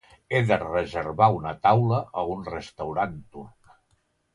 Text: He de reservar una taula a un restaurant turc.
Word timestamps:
He 0.35 0.39
de 0.51 0.55
reservar 0.63 1.29
una 1.37 1.53
taula 1.67 2.03
a 2.23 2.27
un 2.35 2.45
restaurant 2.51 3.19
turc. 3.33 3.81